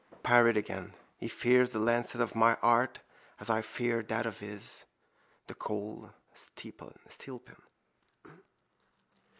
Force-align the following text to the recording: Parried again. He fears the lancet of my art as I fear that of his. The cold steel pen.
Parried 0.23 0.57
again. 0.57 0.95
He 1.19 1.27
fears 1.27 1.73
the 1.73 1.77
lancet 1.79 2.21
of 2.21 2.33
my 2.33 2.55
art 2.63 3.01
as 3.39 3.51
I 3.51 3.61
fear 3.61 4.01
that 4.01 4.25
of 4.25 4.39
his. 4.39 4.87
The 5.45 5.53
cold 5.53 6.09
steel 6.33 7.37
pen. 7.39 7.61